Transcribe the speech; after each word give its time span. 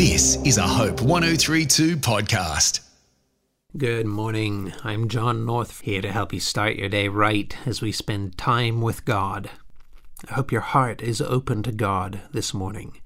This 0.00 0.36
is 0.46 0.56
a 0.56 0.62
Hope 0.62 1.02
1032 1.02 1.98
podcast. 1.98 2.80
Good 3.76 4.06
morning. 4.06 4.72
I'm 4.82 5.08
John 5.08 5.44
North 5.44 5.82
here 5.82 6.00
to 6.00 6.10
help 6.10 6.32
you 6.32 6.40
start 6.40 6.76
your 6.76 6.88
day 6.88 7.08
right 7.08 7.54
as 7.66 7.82
we 7.82 7.92
spend 7.92 8.38
time 8.38 8.80
with 8.80 9.04
God. 9.04 9.50
I 10.26 10.32
hope 10.32 10.50
your 10.50 10.62
heart 10.62 11.02
is 11.02 11.20
open 11.20 11.62
to 11.64 11.70
God 11.70 12.22
this 12.32 12.54
morning, 12.54 12.98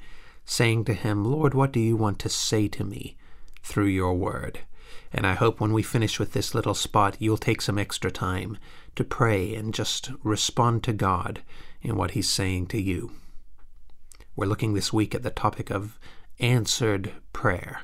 saying 0.45 0.85
to 0.85 0.95
Him, 0.95 1.25
Lord, 1.25 1.53
what 1.53 1.73
do 1.73 1.81
you 1.81 1.97
want 1.97 2.21
to 2.21 2.29
say 2.29 2.69
to 2.69 2.85
me 2.85 3.17
through 3.65 3.87
your 3.87 4.15
word? 4.15 4.61
And 5.13 5.27
I 5.27 5.35
hope 5.35 5.59
when 5.59 5.73
we 5.73 5.83
finish 5.83 6.21
with 6.21 6.33
this 6.33 6.55
little 6.55 6.75
spot, 6.75 7.17
you'll 7.19 7.39
take 7.39 7.61
some 7.61 7.77
extra 7.77 8.13
time 8.13 8.57
to 8.95 9.03
pray 9.03 9.53
and 9.57 9.75
just 9.75 10.13
respond 10.23 10.85
to 10.85 10.93
God 10.93 11.43
in 11.83 11.97
what 11.97 12.13
He's 12.13 12.31
saying 12.31 12.69
to 12.69 12.81
you. 12.81 13.11
We're 14.37 14.47
looking 14.47 14.75
this 14.75 14.93
week 14.93 15.13
at 15.13 15.25
the 15.25 15.31
topic 15.31 15.73
of 15.73 15.99
answered 16.39 17.13
prayer 17.33 17.83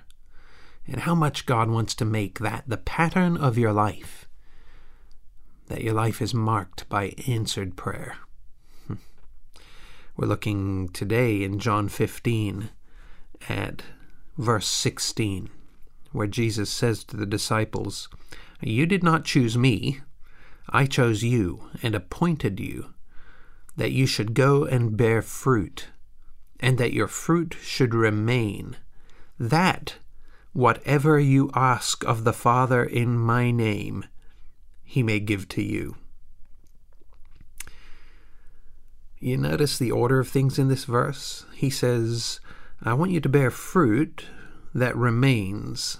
and 0.86 1.02
how 1.02 1.14
much 1.14 1.46
God 1.46 1.70
wants 1.70 1.94
to 1.96 2.04
make 2.04 2.40
that 2.40 2.64
the 2.66 2.76
pattern 2.76 3.36
of 3.36 3.56
your 3.56 3.72
life, 3.72 4.28
that 5.68 5.82
your 5.82 5.94
life 5.94 6.20
is 6.20 6.34
marked 6.34 6.88
by 6.88 7.14
answered 7.28 7.76
prayer. 7.76 8.16
Hmm. 8.86 8.94
We're 10.16 10.26
looking 10.26 10.88
today 10.88 11.42
in 11.44 11.60
John 11.60 11.88
15 11.88 12.70
at 13.48 13.82
verse 14.36 14.66
16, 14.66 15.48
where 16.12 16.26
Jesus 16.26 16.70
says 16.70 17.04
to 17.04 17.16
the 17.16 17.26
disciples, 17.26 18.08
You 18.60 18.84
did 18.84 19.04
not 19.04 19.24
choose 19.24 19.56
me, 19.56 20.00
I 20.68 20.86
chose 20.86 21.22
you 21.22 21.68
and 21.82 21.94
appointed 21.94 22.58
you, 22.58 22.94
that 23.76 23.92
you 23.92 24.06
should 24.06 24.34
go 24.34 24.64
and 24.64 24.96
bear 24.96 25.22
fruit 25.22 25.86
and 26.60 26.78
that 26.78 26.92
your 26.92 27.08
fruit 27.08 27.56
should 27.62 27.94
remain, 27.94 28.76
that 29.38 29.96
whatever 30.52 31.18
you 31.18 31.50
ask 31.54 32.04
of 32.04 32.24
the 32.24 32.32
Father 32.32 32.84
in 32.84 33.18
my 33.18 33.50
name, 33.50 34.04
he 34.84 35.02
may 35.02 35.18
give 35.18 35.48
to 35.48 35.62
you. 35.62 35.96
You 39.18 39.36
notice 39.36 39.78
the 39.78 39.90
order 39.90 40.18
of 40.20 40.28
things 40.28 40.58
in 40.58 40.68
this 40.68 40.84
verse? 40.84 41.44
He 41.54 41.70
says, 41.70 42.40
I 42.82 42.94
want 42.94 43.10
you 43.10 43.20
to 43.20 43.28
bear 43.28 43.50
fruit 43.50 44.26
that 44.74 44.96
remains, 44.96 45.98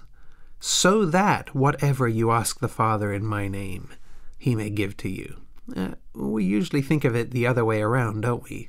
so 0.58 1.04
that 1.04 1.54
whatever 1.54 2.08
you 2.08 2.30
ask 2.30 2.60
the 2.60 2.68
Father 2.68 3.12
in 3.12 3.24
my 3.24 3.48
name, 3.48 3.90
he 4.38 4.54
may 4.54 4.70
give 4.70 4.96
to 4.98 5.08
you. 5.08 5.36
Uh, 5.76 5.90
we 6.14 6.44
usually 6.44 6.82
think 6.82 7.04
of 7.04 7.14
it 7.14 7.30
the 7.30 7.46
other 7.46 7.64
way 7.64 7.82
around, 7.82 8.22
don't 8.22 8.42
we? 8.44 8.68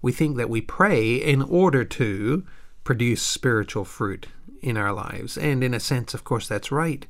We 0.00 0.12
think 0.12 0.36
that 0.36 0.50
we 0.50 0.60
pray 0.60 1.14
in 1.14 1.42
order 1.42 1.84
to 1.84 2.44
produce 2.84 3.22
spiritual 3.22 3.84
fruit 3.84 4.26
in 4.60 4.76
our 4.76 4.92
lives. 4.92 5.36
And 5.36 5.62
in 5.62 5.74
a 5.74 5.80
sense, 5.80 6.14
of 6.14 6.24
course, 6.24 6.48
that's 6.48 6.72
right. 6.72 7.06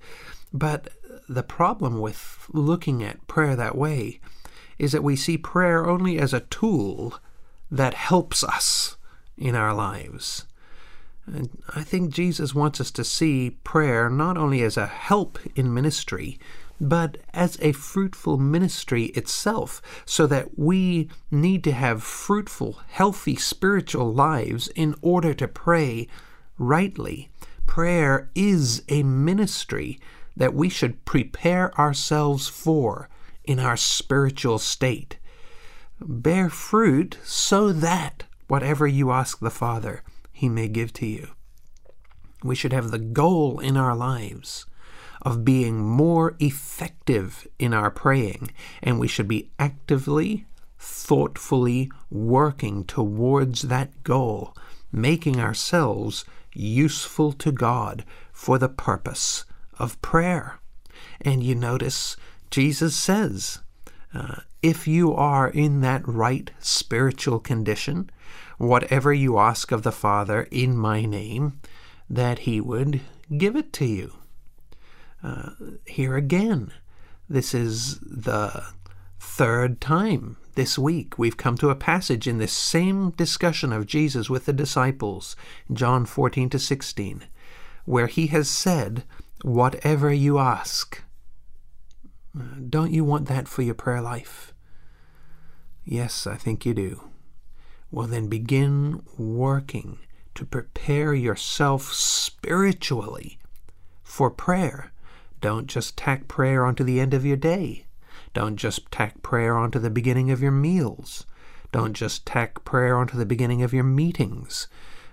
But 0.52 0.88
the 1.28 1.42
problem 1.42 2.00
with 2.00 2.46
looking 2.52 3.02
at 3.02 3.26
prayer 3.26 3.56
that 3.56 3.76
way 3.76 4.20
is 4.78 4.92
that 4.92 5.04
we 5.04 5.16
see 5.16 5.38
prayer 5.38 5.86
only 5.86 6.18
as 6.18 6.34
a 6.34 6.40
tool 6.40 7.14
that 7.70 7.94
helps 7.94 8.44
us 8.44 8.96
in 9.36 9.54
our 9.54 9.74
lives. 9.74 10.44
And 11.26 11.62
I 11.74 11.82
think 11.82 12.12
Jesus 12.12 12.54
wants 12.54 12.80
us 12.80 12.90
to 12.92 13.04
see 13.04 13.58
prayer 13.64 14.10
not 14.10 14.36
only 14.36 14.62
as 14.62 14.76
a 14.76 14.86
help 14.86 15.38
in 15.54 15.72
ministry, 15.72 16.38
but 16.82 17.16
as 17.32 17.56
a 17.62 17.70
fruitful 17.70 18.38
ministry 18.38 19.04
itself, 19.14 19.80
so 20.04 20.26
that 20.26 20.58
we 20.58 21.08
need 21.30 21.62
to 21.62 21.70
have 21.70 22.02
fruitful, 22.02 22.80
healthy 22.88 23.36
spiritual 23.36 24.12
lives 24.12 24.66
in 24.74 24.96
order 25.00 25.32
to 25.32 25.46
pray 25.46 26.08
rightly. 26.58 27.30
Prayer 27.66 28.30
is 28.34 28.82
a 28.88 29.04
ministry 29.04 30.00
that 30.36 30.54
we 30.54 30.68
should 30.68 31.04
prepare 31.04 31.72
ourselves 31.78 32.48
for 32.48 33.08
in 33.44 33.60
our 33.60 33.76
spiritual 33.76 34.58
state. 34.58 35.18
Bear 36.00 36.50
fruit 36.50 37.16
so 37.22 37.72
that 37.72 38.24
whatever 38.48 38.88
you 38.88 39.12
ask 39.12 39.38
the 39.38 39.50
Father, 39.50 40.02
He 40.32 40.48
may 40.48 40.66
give 40.66 40.92
to 40.94 41.06
you. 41.06 41.28
We 42.42 42.56
should 42.56 42.72
have 42.72 42.90
the 42.90 42.98
goal 42.98 43.60
in 43.60 43.76
our 43.76 43.94
lives 43.94 44.66
of 45.22 45.44
being 45.44 45.78
more 45.78 46.34
effective 46.40 47.46
in 47.58 47.72
our 47.72 47.90
praying, 47.90 48.52
and 48.82 48.98
we 48.98 49.08
should 49.08 49.28
be 49.28 49.50
actively, 49.58 50.46
thoughtfully 50.78 51.90
working 52.10 52.84
towards 52.84 53.62
that 53.62 54.02
goal, 54.02 54.54
making 54.90 55.40
ourselves 55.40 56.24
useful 56.52 57.32
to 57.32 57.52
God 57.52 58.04
for 58.32 58.58
the 58.58 58.68
purpose 58.68 59.44
of 59.78 60.00
prayer. 60.02 60.58
And 61.20 61.42
you 61.42 61.54
notice 61.54 62.16
Jesus 62.50 62.94
says, 62.96 63.60
uh, 64.12 64.40
if 64.62 64.86
you 64.86 65.14
are 65.14 65.48
in 65.48 65.80
that 65.80 66.06
right 66.06 66.50
spiritual 66.58 67.38
condition, 67.38 68.10
whatever 68.58 69.12
you 69.12 69.38
ask 69.38 69.72
of 69.72 69.82
the 69.82 69.92
Father 69.92 70.46
in 70.50 70.76
my 70.76 71.04
name, 71.04 71.60
that 72.10 72.40
he 72.40 72.60
would 72.60 73.00
give 73.36 73.56
it 73.56 73.72
to 73.72 73.86
you. 73.86 74.12
Uh, 75.22 75.50
here 75.86 76.16
again, 76.16 76.72
this 77.28 77.54
is 77.54 77.98
the 78.00 78.64
third 79.20 79.80
time 79.80 80.36
this 80.54 80.78
week 80.78 81.18
we've 81.18 81.36
come 81.36 81.56
to 81.56 81.70
a 81.70 81.74
passage 81.74 82.26
in 82.26 82.38
this 82.38 82.52
same 82.52 83.10
discussion 83.12 83.72
of 83.72 83.86
Jesus 83.86 84.28
with 84.28 84.46
the 84.46 84.52
disciples, 84.52 85.36
John 85.72 86.04
14 86.04 86.50
to 86.50 86.58
16, 86.58 87.24
where 87.84 88.06
he 88.06 88.26
has 88.28 88.50
said, 88.50 89.04
Whatever 89.42 90.12
you 90.12 90.38
ask. 90.38 91.02
Don't 92.68 92.92
you 92.92 93.04
want 93.04 93.28
that 93.28 93.48
for 93.48 93.62
your 93.62 93.74
prayer 93.74 94.00
life? 94.00 94.54
Yes, 95.84 96.26
I 96.26 96.36
think 96.36 96.64
you 96.64 96.74
do. 96.74 97.10
Well, 97.90 98.06
then 98.06 98.28
begin 98.28 99.02
working 99.18 99.98
to 100.34 100.44
prepare 100.46 101.12
yourself 101.12 101.92
spiritually 101.92 103.38
for 104.02 104.30
prayer 104.30 104.91
don't 105.42 105.66
just 105.66 105.98
tack 105.98 106.28
prayer 106.28 106.64
onto 106.64 106.84
the 106.84 107.00
end 107.00 107.12
of 107.12 107.26
your 107.26 107.36
day. 107.36 107.84
Don't 108.32 108.56
just 108.56 108.90
tack 108.90 109.20
prayer 109.22 109.56
onto 109.58 109.78
the 109.78 109.90
beginning 109.90 110.30
of 110.30 110.40
your 110.40 110.52
meals. 110.52 111.26
Don't 111.72 111.94
just 111.94 112.24
tack 112.24 112.64
prayer 112.64 112.96
onto 112.96 113.18
the 113.18 113.26
beginning 113.26 113.62
of 113.62 113.74
your 113.74 113.84
meetings. 113.84 114.68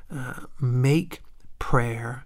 Uh, 0.09 0.41
make 0.61 1.21
prayer 1.57 2.25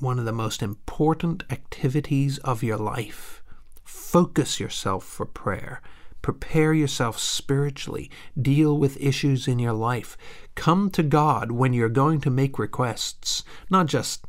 one 0.00 0.18
of 0.18 0.24
the 0.24 0.32
most 0.32 0.62
important 0.62 1.44
activities 1.50 2.38
of 2.38 2.62
your 2.62 2.76
life. 2.76 3.42
Focus 3.84 4.58
yourself 4.60 5.04
for 5.04 5.26
prayer. 5.26 5.80
Prepare 6.22 6.74
yourself 6.74 7.18
spiritually. 7.18 8.10
Deal 8.40 8.76
with 8.76 9.00
issues 9.00 9.46
in 9.46 9.58
your 9.58 9.72
life. 9.72 10.16
Come 10.56 10.90
to 10.90 11.02
God 11.02 11.52
when 11.52 11.72
you're 11.72 11.88
going 11.88 12.20
to 12.22 12.30
make 12.30 12.58
requests, 12.58 13.44
not 13.70 13.86
just 13.86 14.24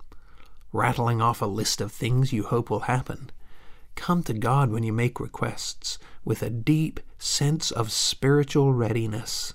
rattling 0.71 1.21
off 1.21 1.41
a 1.41 1.45
list 1.45 1.81
of 1.81 1.91
things 1.91 2.33
you 2.33 2.43
hope 2.43 2.69
will 2.69 2.81
happen. 2.81 3.31
Come 3.95 4.23
to 4.23 4.33
God 4.33 4.71
when 4.71 4.83
you 4.83 4.93
make 4.93 5.19
requests 5.19 5.97
with 6.23 6.41
a 6.41 6.49
deep 6.49 6.99
sense 7.17 7.71
of 7.71 7.91
spiritual 7.91 8.73
readiness 8.73 9.53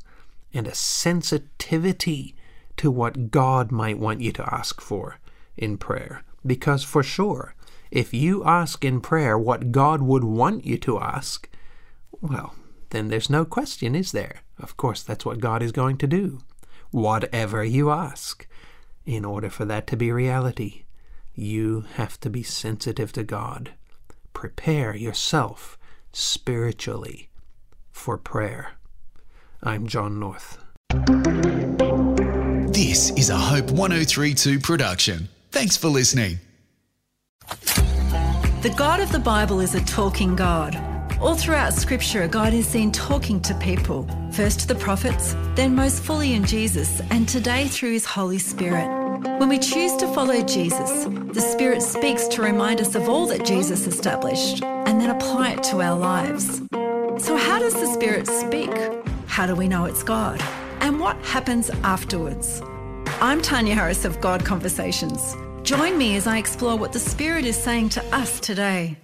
and 0.53 0.67
a 0.67 0.75
sensitivity 0.75 2.35
to 2.77 2.91
what 2.91 3.31
God 3.31 3.71
might 3.71 3.99
want 3.99 4.21
you 4.21 4.33
to 4.33 4.55
ask 4.55 4.81
for 4.81 5.19
in 5.57 5.79
prayer. 5.79 6.25
Because 6.45 6.85
for 6.85 7.03
sure, 7.03 7.55
if 7.91 8.13
you 8.13 8.45
ask 8.45 8.85
in 8.85 9.01
prayer 9.01 9.39
what 9.39 9.73
God 9.73 10.03
would 10.03 10.25
want 10.25 10.65
you 10.65 10.77
to 10.79 10.99
ask, 10.99 11.49
well, 12.21 12.55
then 12.91 13.09
there's 13.09 13.31
no 13.31 13.45
question, 13.45 13.95
is 13.95 14.13
there? 14.13 14.43
Of 14.59 14.77
course, 14.77 15.03
that's 15.03 15.25
what 15.25 15.41
God 15.41 15.63
is 15.63 15.73
going 15.73 15.97
to 15.99 16.07
do. 16.07 16.41
Whatever 16.91 17.65
you 17.65 17.91
ask, 17.91 18.47
in 19.06 19.25
order 19.25 19.50
for 19.50 19.65
that 19.65 19.87
to 19.88 19.97
be 19.97 20.12
reality 20.12 20.85
you 21.35 21.85
have 21.95 22.19
to 22.21 22.31
be 22.31 22.43
sensitive 22.43 23.13
to 23.13 23.25
God. 23.25 23.73
Prepare 24.33 24.95
yourself 24.97 25.79
spiritually 26.13 27.29
for 27.91 28.17
prayer. 28.17 28.73
I'm 29.63 29.87
John 29.87 30.21
North. 30.21 30.59
This 32.73 33.11
is 33.11 33.31
a 33.31 33.37
Hope 33.37 33.71
1032 33.71 34.61
production. 34.61 35.29
Thanks 35.51 35.77
for 35.77 35.89
listening. 35.89 36.39
The 38.63 38.75
God 38.77 39.01
of 39.01 39.13
the 39.13 39.19
Bible 39.19 39.61
is 39.61 39.75
a 39.75 39.85
talking 39.85 40.35
God. 40.35 40.77
All 41.21 41.35
throughout 41.35 41.75
Scripture, 41.75 42.27
God 42.29 42.53
is 42.53 42.67
seen 42.67 42.91
talking 42.91 43.41
to 43.43 43.55
people, 43.55 44.09
first 44.33 44.61
to 44.61 44.69
the 44.69 44.75
prophets, 44.75 45.37
then 45.55 45.75
most 45.75 46.03
fully 46.03 46.35
in 46.35 46.45
Jesus, 46.45 47.01
and 47.11 47.29
today 47.29 47.69
through 47.69 47.93
His 47.93 48.05
Holy 48.05 48.39
Spirit. 48.39 49.04
When 49.25 49.49
we 49.49 49.59
choose 49.59 49.97
to 49.97 50.06
follow 50.09 50.43
Jesus, 50.43 51.05
the 51.32 51.41
Spirit 51.41 51.81
speaks 51.81 52.29
to 52.29 52.43
remind 52.43 52.81
us 52.82 52.94
of 52.94 53.09
all 53.09 53.26
that 53.29 53.47
Jesus 53.47 53.87
established 53.87 54.62
and 54.62 55.00
then 55.00 55.09
apply 55.09 55.53
it 55.53 55.62
to 55.65 55.81
our 55.81 55.99
lives. 55.99 56.61
So, 57.19 57.35
how 57.37 57.59
does 57.59 57.73
the 57.73 57.87
Spirit 57.87 58.26
speak? 58.26 58.71
How 59.26 59.47
do 59.47 59.55
we 59.55 59.67
know 59.67 59.87
it's 59.87 60.03
God? 60.03 60.43
And 60.81 61.00
what 61.00 61.17
happens 61.25 61.71
afterwards? 61.82 62.61
I'm 63.23 63.41
Tania 63.41 63.75
Harris 63.75 64.05
of 64.05 64.21
God 64.21 64.44
Conversations. 64.44 65.35
Join 65.62 65.97
me 65.97 66.17
as 66.17 66.26
I 66.26 66.37
explore 66.37 66.76
what 66.76 66.93
the 66.93 67.00
Spirit 67.00 67.47
is 67.47 67.56
saying 67.56 67.88
to 67.91 68.05
us 68.15 68.38
today. 68.41 68.99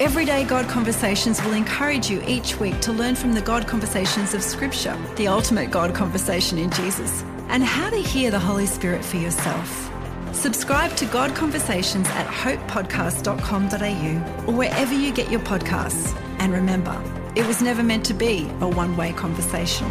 Everyday 0.00 0.44
God 0.44 0.68
Conversations 0.68 1.42
will 1.42 1.54
encourage 1.54 2.10
you 2.10 2.22
each 2.26 2.60
week 2.60 2.78
to 2.80 2.92
learn 2.92 3.14
from 3.14 3.32
the 3.32 3.40
God 3.40 3.66
Conversations 3.66 4.34
of 4.34 4.42
Scripture, 4.42 4.94
the 5.16 5.28
ultimate 5.28 5.70
God 5.70 5.94
conversation 5.94 6.58
in 6.58 6.70
Jesus, 6.72 7.24
and 7.48 7.62
how 7.62 7.90
to 7.90 7.96
hear 7.96 8.30
the 8.30 8.38
Holy 8.38 8.66
Spirit 8.66 9.04
for 9.04 9.16
yourself. 9.16 9.90
Subscribe 10.32 10.94
to 10.96 11.06
God 11.06 11.34
Conversations 11.34 12.06
at 12.10 12.26
hopepodcast.com.au 12.26 14.46
or 14.46 14.54
wherever 14.54 14.94
you 14.94 15.12
get 15.12 15.30
your 15.30 15.40
podcasts. 15.40 16.16
And 16.38 16.52
remember, 16.52 17.02
it 17.34 17.46
was 17.46 17.62
never 17.62 17.82
meant 17.82 18.04
to 18.06 18.14
be 18.14 18.48
a 18.60 18.68
one 18.68 18.96
way 18.96 19.12
conversation. 19.12 19.86